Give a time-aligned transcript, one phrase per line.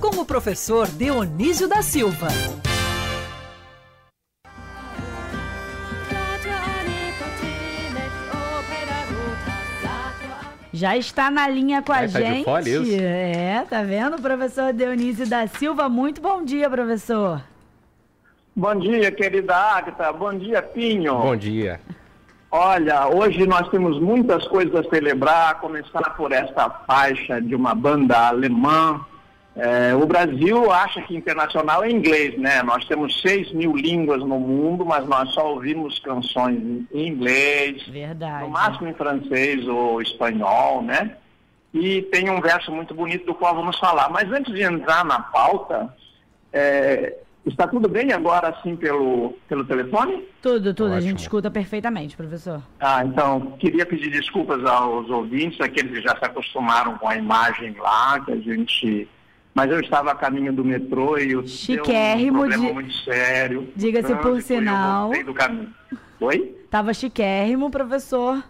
[0.00, 2.28] com o professor Dionísio da Silva.
[10.72, 12.18] Já está na linha com a É, tá
[12.60, 12.70] de gente.
[12.70, 13.02] isso?
[13.02, 14.16] É, tá vendo?
[14.18, 17.42] Professor Dionísio da Silva, muito bom dia, professor.
[18.56, 20.10] Bom dia, querida Agatha.
[20.10, 21.18] Bom dia, Pinho.
[21.18, 21.78] Bom dia.
[22.50, 27.74] Olha, hoje nós temos muitas coisas a celebrar, a começar por esta faixa de uma
[27.74, 29.04] banda alemã.
[29.58, 32.62] É, o Brasil acha que internacional é inglês, né?
[32.62, 38.44] Nós temos 6 mil línguas no mundo, mas nós só ouvimos canções em inglês, Verdade.
[38.44, 41.16] no máximo em francês ou espanhol, né?
[41.74, 44.08] E tem um verso muito bonito do qual vamos falar.
[44.10, 45.92] Mas antes de entrar na pauta,
[46.52, 50.24] é, está tudo bem agora assim pelo, pelo telefone?
[50.40, 50.92] Tudo, tudo.
[50.92, 51.22] A gente Ótimo.
[51.22, 52.62] escuta perfeitamente, professor.
[52.78, 57.74] Ah, então, queria pedir desculpas aos ouvintes, aqueles que já se acostumaram com a imagem
[57.76, 59.08] lá, que a gente...
[59.58, 63.68] Mas eu estava a caminho do metrô e o Chiquérrimo um problema de- muito sério.
[63.74, 65.06] Diga-se por eu sinal.
[65.06, 65.74] voltei do caminho.
[66.20, 66.56] Oi?
[66.70, 68.40] Tava chiquérrimo, professor.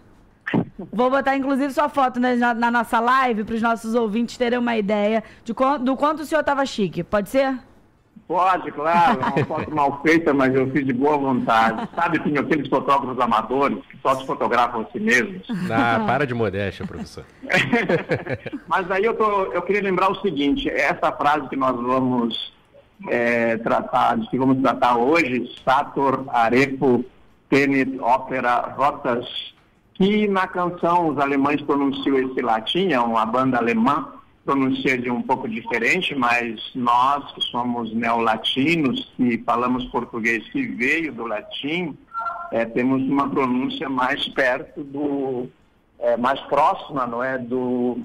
[0.93, 4.77] Vou botar, inclusive, sua foto na, na nossa live para os nossos ouvintes terem uma
[4.77, 5.51] ideia de
[5.81, 7.03] do quanto o senhor tava chique.
[7.03, 7.57] Pode ser?
[8.29, 11.89] Pode, claro, é uma foto mal feita, mas eu fiz de boa vontade.
[11.95, 15.47] Sabe, tem aqueles fotógrafos amadores que só se fotografam a si mesmos.
[15.67, 17.25] Ah, para de modéstia, professor.
[18.69, 22.53] Mas aí eu, tô, eu queria lembrar o seguinte, essa frase que nós vamos
[23.07, 27.03] é, tratar, de que vamos tratar hoje, Sator Arepo
[27.49, 29.25] Tenet Opera Rotas,
[29.95, 34.07] que na canção os alemães pronunciam esse latim, é uma banda alemã,
[34.49, 41.13] pronuncia de um pouco diferente, mas nós que somos neolatinos, que falamos português que veio
[41.13, 41.95] do latim,
[42.51, 45.47] é, temos uma pronúncia mais perto do,
[45.99, 47.99] é, mais próxima, não é, do,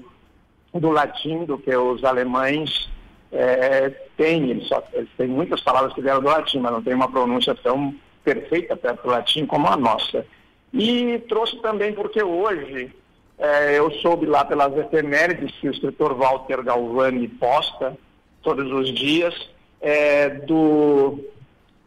[0.71, 2.91] do latim do que os alemães
[3.31, 4.51] é, têm.
[4.51, 4.83] Eles, só,
[5.17, 9.01] têm muitas palavras que vieram do latim, mas não tem uma pronúncia tão perfeita perto
[9.01, 10.23] do latim como a nossa.
[10.71, 12.93] E trouxe também porque hoje
[13.37, 17.97] é, eu soube lá pelas efemérides que o escritor Walter Galvani posta
[18.41, 19.33] todos os dias
[19.81, 21.19] é, do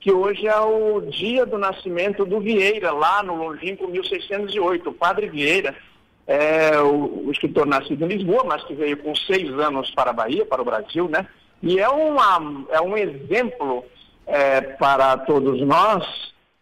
[0.01, 4.91] que hoje é o dia do nascimento do Vieira, lá no longínquo 1608.
[4.91, 5.75] O padre Vieira
[6.27, 10.13] é o, o escritor nascido em Lisboa, mas que veio com seis anos para a
[10.13, 11.27] Bahia, para o Brasil, né?
[11.63, 13.85] E é, uma, é um exemplo
[14.27, 16.07] é, para todos nós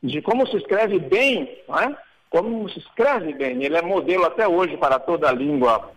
[0.03, 1.97] de como se escreve bem, não é?
[2.37, 3.65] Como se escreve bem.
[3.65, 5.91] Ele é modelo até hoje para toda a língua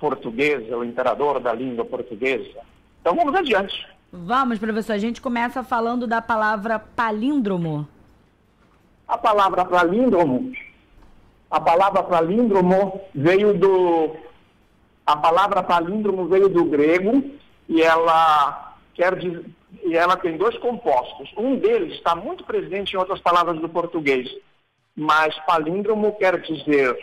[0.00, 2.58] portuguesa, o imperador da língua portuguesa.
[3.00, 3.86] Então vamos adiante.
[4.12, 4.94] Vamos, professor.
[4.94, 7.86] A gente começa falando da palavra palíndromo.
[9.06, 10.52] A palavra palíndromo,
[11.48, 14.16] a palavra palíndromo veio do
[15.06, 17.22] a palavra palíndromo veio do grego
[17.68, 19.44] e ela quer dizer,
[19.84, 21.32] e ela tem dois compostos.
[21.36, 24.28] Um deles está muito presente em outras palavras do português,
[24.96, 26.96] mas palíndromo quer dizer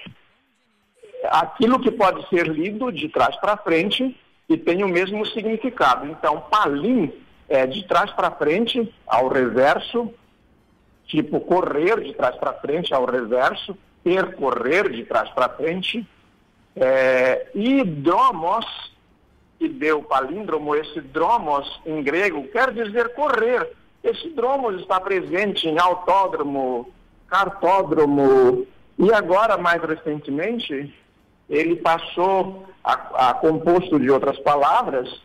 [1.26, 4.18] aquilo que pode ser lido de trás para frente
[4.50, 6.06] e tem o mesmo significado.
[6.08, 7.14] Então, palim
[7.48, 10.14] é de trás para frente ao reverso,
[11.06, 16.06] tipo correr de trás para frente ao reverso, percorrer de trás para frente,
[16.76, 18.66] é, e dromos,
[19.60, 23.72] que deu palíndromo, esse dromos em grego quer dizer correr.
[24.04, 26.92] Esse dromos está presente em autódromo,
[27.28, 28.66] cartódromo,
[28.98, 30.94] e agora, mais recentemente,
[31.50, 35.22] ele passou a, a composto de outras palavras,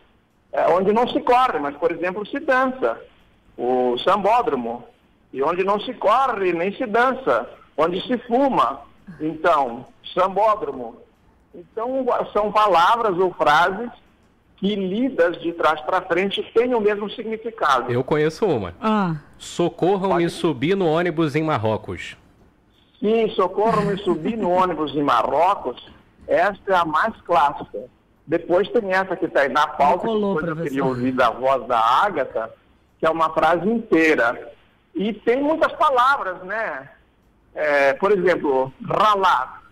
[0.51, 2.99] é, onde não se corre, mas, por exemplo, se dança.
[3.57, 4.83] O sambódromo,
[5.31, 8.81] e onde não se corre nem se dança, onde se fuma.
[9.19, 10.97] Então, sambódromo.
[11.53, 13.89] Então, são palavras ou frases
[14.59, 17.91] que, lidas de trás para frente, têm o mesmo significado.
[17.91, 18.73] Eu conheço uma.
[18.81, 22.17] Ah, Socorram-me subir no ônibus em Marrocos.
[22.99, 25.81] Sim, socorro-me subir no ônibus em Marrocos.
[26.27, 27.85] Esta é a mais clássica.
[28.27, 31.65] Depois tem essa que está aí na pauta, Colou, que eu queria ouvir da voz
[31.65, 32.53] da Ágata,
[32.99, 34.51] que é uma frase inteira.
[34.93, 36.89] E tem muitas palavras, né?
[37.55, 39.63] É, por exemplo, ralar.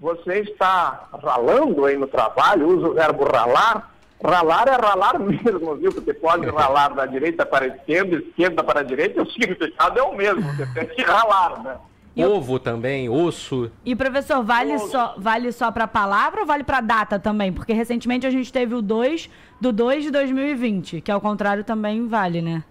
[0.00, 3.91] Você está ralando aí no trabalho, usa o verbo ralar.
[4.24, 5.92] Ralar é ralar mesmo, viu?
[5.92, 9.98] Porque pode ralar da direita para a esquerda, esquerda para a direita, e o significado
[9.98, 10.42] é o mesmo.
[10.54, 11.76] Você tem que ralar, né?
[12.14, 13.70] Eu- Ovo também, osso.
[13.84, 17.52] E professor, vale só, vale só para palavra ou vale para data também?
[17.52, 19.30] Porque recentemente a gente teve o 2
[19.60, 22.62] do 2 de 2020, que ao contrário também vale, né?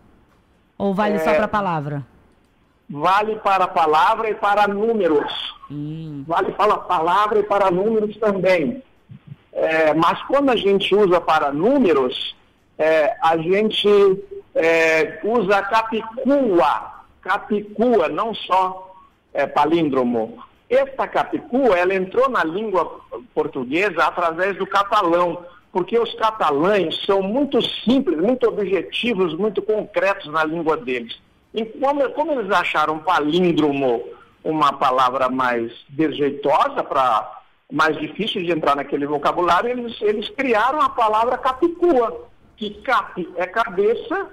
[0.77, 1.35] Ou vale só É.
[1.35, 2.05] para palavra?
[2.89, 5.31] Vale para palavra e para números.
[5.71, 8.83] Hum, Vale para palavra e para números também.
[9.53, 12.35] É, mas quando a gente usa para números,
[12.77, 13.87] é, a gente
[14.55, 18.95] é, usa capicua, capicua, não só
[19.33, 20.41] é, palíndromo.
[20.69, 23.01] Esta capicua, ela entrou na língua
[23.33, 30.43] portuguesa através do catalão, porque os catalães são muito simples, muito objetivos, muito concretos na
[30.43, 31.19] língua deles.
[31.53, 34.01] E como, como eles acharam palíndromo
[34.43, 37.40] uma palavra mais desjeitosa, para
[37.71, 42.27] mais difícil de entrar naquele vocabulário, eles, eles criaram a palavra capicua,
[42.57, 44.27] que cap é cabeça,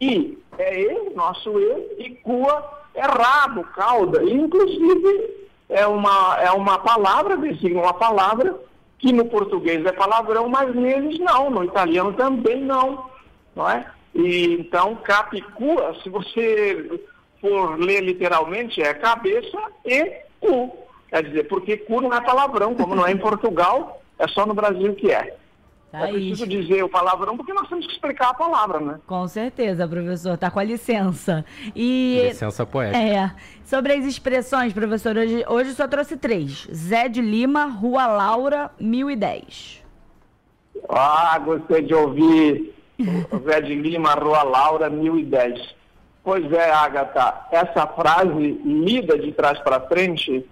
[0.00, 4.22] e é ele, nosso eu, e cua é rabo, cauda.
[4.22, 8.58] E, inclusive, é uma, é uma palavra, designa uma palavra
[8.98, 13.10] que no português é palavrão, mas neles não, no italiano também não,
[13.56, 13.90] não é?
[14.14, 17.00] E, então, capicua, se você
[17.40, 20.04] for ler literalmente, é cabeça e
[20.40, 20.89] cu.
[21.10, 24.54] Quer dizer, porque cu não é palavrão, como não é em Portugal, é só no
[24.54, 25.36] Brasil que é.
[25.90, 29.00] Tá é preciso dizer o palavrão porque nós temos que explicar a palavra, né?
[29.08, 30.38] Com certeza, professor.
[30.38, 31.44] Tá com a licença.
[31.74, 33.02] E licença poética.
[33.02, 33.32] É.
[33.64, 36.68] Sobre as expressões, professor, hoje, hoje só trouxe três.
[36.72, 39.82] Zé de Lima, Rua Laura, 1010.
[40.88, 42.72] Ah, gostei de ouvir.
[43.44, 45.74] Zé de Lima, Rua Laura, 1010.
[46.22, 50.46] Pois é, Agatha, essa frase lida de trás para frente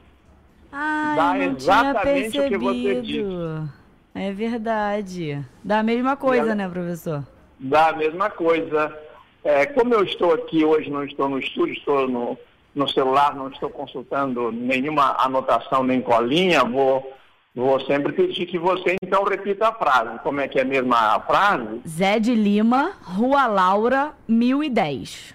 [0.73, 3.69] Ai, dá exatamente o que você disse.
[4.15, 5.45] É verdade.
[5.63, 6.55] Dá a mesma coisa, ela...
[6.55, 7.25] né, professor?
[7.59, 8.97] Dá a mesma coisa.
[9.45, 12.37] É, como eu estou aqui hoje, não estou no estúdio, estou no,
[12.75, 17.17] no celular, não estou consultando nenhuma anotação nem colinha, vou,
[17.55, 20.19] vou sempre pedir que você então repita a frase.
[20.21, 21.81] Como é que é a mesma frase?
[21.87, 25.35] Zé de Lima, Rua Laura, 1010.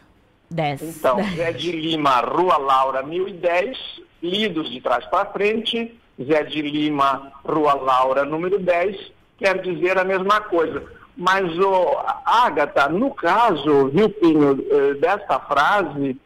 [0.51, 0.97] 10.
[0.97, 1.35] Então, 10.
[1.35, 3.77] Zé de Lima, Rua Laura, 1010,
[4.23, 10.03] lidos de trás para frente, Zé de Lima, Rua Laura, número 10, quer dizer a
[10.03, 10.81] mesma coisa.
[11.15, 16.17] Mas, o Agatha, no caso, viu, Pinho, eh, desta frase,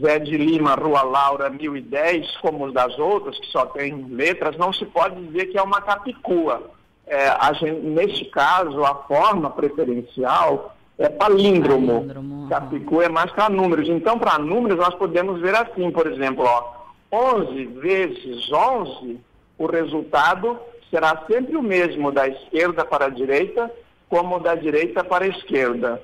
[0.00, 4.72] Zé de Lima, Rua Laura, 1010, como os das outras, que só tem letras, não
[4.72, 6.70] se pode dizer que é uma capicua.
[7.06, 11.94] É, gente, neste caso, a forma preferencial é palíndromo.
[11.94, 13.88] palíndromo Capicua é mais para números.
[13.88, 16.79] Então, para números, nós podemos ver assim, por exemplo, ó,
[17.12, 19.18] 11 vezes 11,
[19.58, 20.58] o resultado
[20.90, 23.70] será sempre o mesmo da esquerda para a direita,
[24.08, 26.00] como da direita para a esquerda.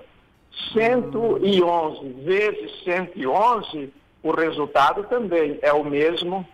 [0.72, 3.92] 111 vezes 111,
[4.22, 6.46] o resultado também é o mesmo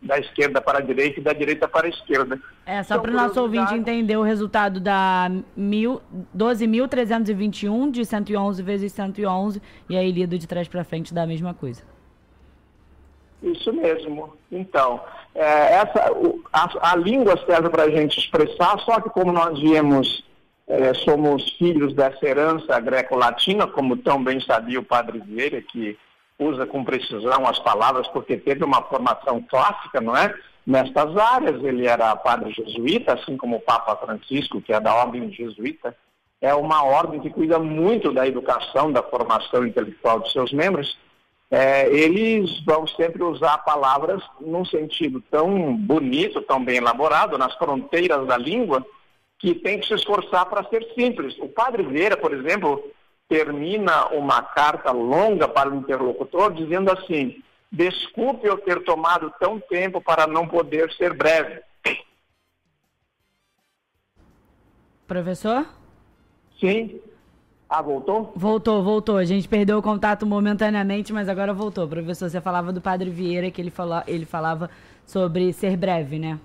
[0.00, 2.40] da esquerda para a direita e da direita para a esquerda.
[2.64, 8.92] É, só então, para o nosso ouvinte entender o resultado da 12.321 de 111 vezes
[8.92, 11.82] 111, e aí lido de trás para frente dá a mesma coisa.
[13.42, 14.36] Isso mesmo.
[14.50, 15.00] Então,
[15.34, 16.10] é, essa,
[16.52, 20.24] a, a, língua serve para a gente expressar, só que como nós viemos,
[20.66, 25.96] é, somos filhos dessa herança greco-latina, como tão bem sabia o padre Vieira, que
[26.38, 30.34] usa com precisão as palavras, porque teve uma formação clássica, não é?
[30.66, 35.32] Nestas áreas, ele era padre jesuíta, assim como o Papa Francisco, que é da ordem
[35.32, 35.96] jesuíta.
[36.40, 40.96] É uma ordem que cuida muito da educação, da formação intelectual dos seus membros
[41.50, 48.26] é, eles vão sempre usar palavras num sentido tão bonito, tão bem elaborado, nas fronteiras
[48.26, 48.84] da língua,
[49.38, 51.38] que tem que se esforçar para ser simples.
[51.38, 52.84] O padre Vieira, por exemplo,
[53.28, 60.02] termina uma carta longa para o interlocutor dizendo assim: desculpe eu ter tomado tão tempo
[60.02, 61.62] para não poder ser breve.
[65.06, 65.66] Professor?
[66.60, 67.00] Sim.
[67.68, 68.32] Ah, voltou?
[68.34, 69.16] Voltou, voltou.
[69.18, 71.86] A gente perdeu o contato momentaneamente, mas agora voltou.
[71.86, 74.70] Professor, você falava do Padre Vieira, que ele, falou, ele falava
[75.04, 76.38] sobre ser breve, né?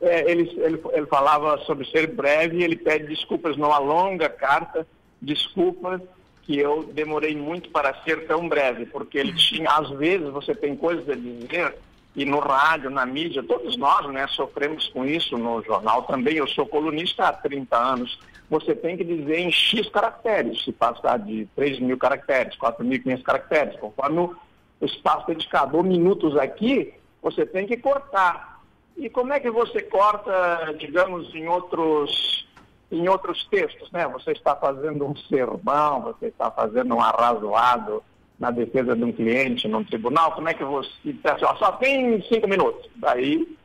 [0.00, 4.86] É, ele, ele, ele falava sobre ser breve, ele pede desculpas numa longa carta,
[5.20, 6.02] desculpa
[6.42, 10.74] que eu demorei muito para ser tão breve, porque ele tinha, às vezes, você tem
[10.74, 11.76] coisas a dizer,
[12.14, 16.36] e no rádio, na mídia, todos nós né, sofremos com isso no jornal também.
[16.36, 18.18] Eu sou colunista há 30 anos
[18.52, 23.80] você tem que dizer em X caracteres, se passar de 3 mil caracteres, 4.500 caracteres,
[23.80, 24.36] conforme o
[24.82, 25.78] espaço dedicado.
[25.78, 26.92] Ou minutos aqui,
[27.22, 28.60] você tem que cortar.
[28.94, 32.46] E como é que você corta, digamos, em outros,
[32.90, 33.90] em outros textos?
[33.90, 34.06] Né?
[34.08, 38.02] Você está fazendo um sermão, você está fazendo um arrazoado
[38.38, 40.90] na defesa de um cliente num tribunal, como é que você...
[41.38, 42.90] Só tem cinco minutos.
[42.96, 43.56] Daí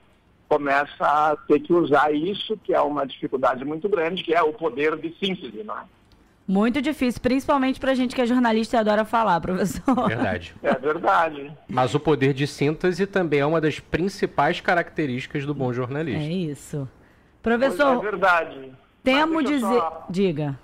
[0.48, 4.54] começa a ter que usar isso, que é uma dificuldade muito grande, que é o
[4.54, 5.84] poder de síntese, não é?
[6.48, 10.08] Muito difícil, principalmente para gente que é jornalista e adora falar, professor.
[10.08, 10.56] Verdade.
[10.64, 11.52] É verdade.
[11.68, 16.24] Mas o poder de síntese também é uma das principais características do bom jornalista.
[16.24, 16.88] É isso.
[17.44, 17.98] Professor.
[17.98, 18.72] Pois é verdade.
[19.04, 19.60] Temo dizer.
[19.60, 20.06] Só...
[20.10, 20.58] Diga.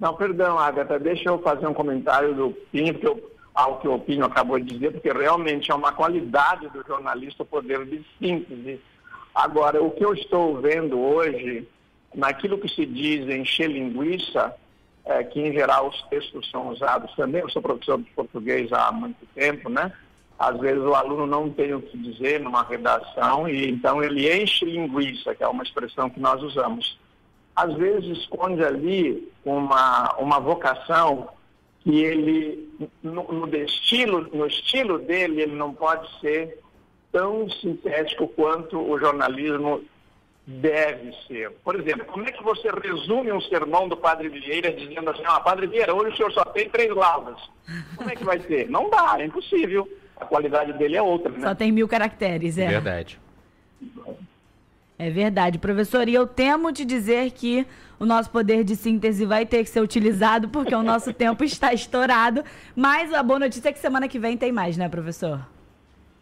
[0.00, 3.98] Não, perdão, Agatha, deixa eu fazer um comentário do Pinho, porque eu, ao que o
[3.98, 8.80] Pinho acabou de dizer, porque realmente é uma qualidade do jornalista o poder de síntese.
[9.34, 11.66] Agora, o que eu estou vendo hoje,
[12.14, 14.54] naquilo que se diz encher linguiça,
[15.04, 18.92] é, que em geral os textos são usados também, eu sou professor de português há
[18.92, 19.92] muito tempo, né?
[20.38, 24.64] Às vezes o aluno não tem o que dizer numa redação e então ele enche
[24.66, 26.96] linguiça, que é uma expressão que nós usamos.
[27.56, 31.30] Às vezes esconde ali uma, uma vocação
[31.88, 32.68] que ele,
[33.02, 36.60] no, no, estilo, no estilo dele, ele não pode ser
[37.10, 39.82] tão sintético quanto o jornalismo
[40.46, 41.50] deve ser.
[41.64, 45.40] Por exemplo, como é que você resume um sermão do Padre Vieira dizendo assim, ah,
[45.40, 47.40] Padre Vieira, hoje o senhor só tem três laudas.
[47.96, 48.68] Como é que vai ser?
[48.68, 49.88] Não dá, é impossível
[50.20, 51.40] a qualidade dele é outra, né?
[51.40, 52.68] Só tem mil caracteres, é.
[52.68, 53.18] Verdade.
[54.98, 56.08] É verdade, professor.
[56.08, 57.64] E eu temo te dizer que
[58.00, 61.72] o nosso poder de síntese vai ter que ser utilizado porque o nosso tempo está
[61.72, 62.42] estourado.
[62.74, 65.40] Mas a boa notícia é que semana que vem tem mais, né, professor?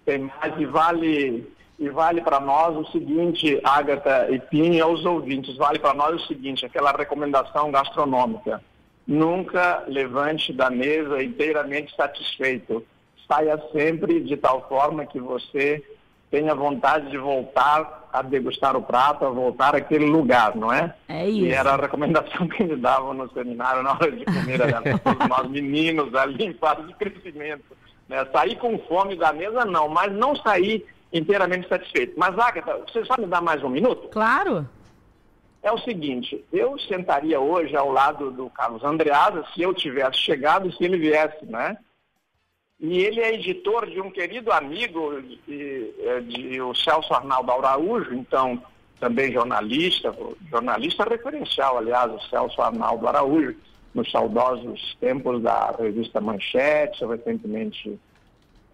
[0.04, 5.56] Tem mais e vale e vale para nós o seguinte, Agatha e Pinho, aos ouvintes,
[5.56, 8.62] vale para nós o seguinte, aquela recomendação gastronômica.
[9.06, 12.85] Nunca levante da mesa inteiramente satisfeito
[13.28, 15.85] saia sempre de tal forma que você
[16.30, 20.94] tenha vontade de voltar a degustar o prato, a voltar àquele lugar, não é?
[21.06, 21.46] É isso.
[21.46, 24.58] E era a recomendação que me davam no seminário na hora de comer,
[25.02, 27.76] todos nós meninos ali em fase de crescimento.
[28.08, 28.25] Né?
[28.32, 32.14] Sair com fome da mesa, não, mas não sair inteiramente satisfeito.
[32.16, 34.08] Mas, Agatha, você só me dá mais um minuto?
[34.08, 34.66] Claro.
[35.62, 40.68] É o seguinte, eu sentaria hoje ao lado do Carlos Andreasa se eu tivesse chegado
[40.68, 41.76] e se ele viesse, né?
[42.78, 48.14] E ele é editor de um querido amigo, de, é, de, o Celso Arnaldo Araújo,
[48.14, 48.62] então
[49.00, 50.14] também jornalista,
[50.50, 53.56] jornalista referencial, aliás, o Celso Arnaldo Araújo,
[53.95, 57.99] nos saudosos tempos da revista Manchete, recentemente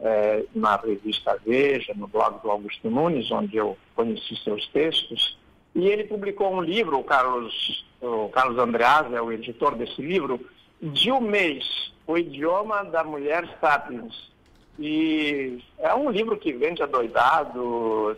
[0.01, 5.39] é, na revista Veja, no blog do Augusto Nunes, onde eu conheci seus textos.
[5.75, 10.41] E ele publicou um livro, o Carlos, o Carlos Andreas é o editor desse livro,
[10.83, 14.31] de um mês o Idioma da Mulher Sapiens.
[14.79, 18.17] E é um livro que vende adoidado,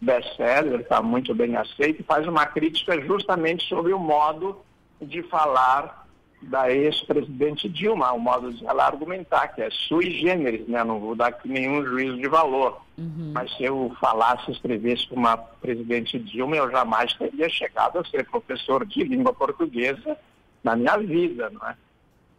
[0.00, 4.58] best-seller, está muito bem aceito, faz uma crítica justamente sobre o modo
[5.00, 6.06] de falar
[6.42, 10.82] da ex-presidente Dilma, o modo de ela argumentar, que é sui generis, né?
[10.82, 12.82] não vou dar nenhum juízo de valor.
[12.98, 13.30] Uhum.
[13.32, 18.28] Mas se eu falasse, escrevesse com uma presidente Dilma, eu jamais teria chegado a ser
[18.28, 20.18] professor de língua portuguesa
[20.64, 21.76] na minha vida, não é?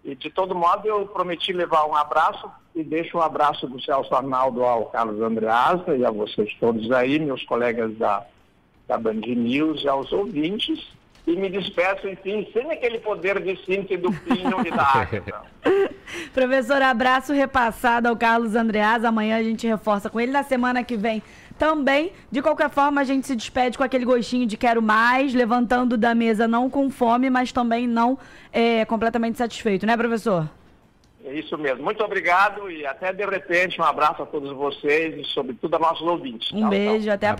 [0.03, 4.13] E, de todo modo, eu prometi levar um abraço e deixo um abraço do Celso
[4.13, 8.25] Arnaldo ao Carlos Andreasa e a vocês todos aí, meus colegas da,
[8.88, 10.91] da Band News e aos ouvintes.
[11.25, 15.41] E me despeço, enfim, sem aquele poder de síntese do Pinho e da Ágata.
[16.33, 19.07] Professor, abraço repassado ao Carlos Andreasa.
[19.07, 20.33] Amanhã a gente reforça com ele.
[20.33, 21.24] Na semana que vem
[21.57, 25.98] também, de qualquer forma, a gente se despede com aquele gostinho de quero mais, levantando
[25.98, 28.17] da mesa não com fome, mas também não
[28.51, 30.50] é, completamente satisfeito, né, professor?
[31.25, 31.83] É isso mesmo.
[31.83, 36.05] Muito obrigado e até de repente um abraço a todos vocês e sobretudo a nossos
[36.05, 36.51] ouvintes.
[36.51, 37.13] Um tchau, beijo, tchau.
[37.13, 37.33] até a